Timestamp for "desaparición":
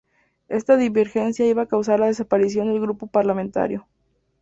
2.07-2.69